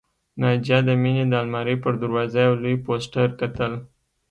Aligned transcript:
ناجیه 0.41 0.79
د 0.87 0.89
مينې 1.01 1.25
د 1.27 1.33
آلمارۍ 1.41 1.75
پر 1.83 1.93
دروازه 2.01 2.39
یو 2.47 2.53
لوی 2.63 2.75
پوسټر 2.85 3.29
کتل 3.39 3.73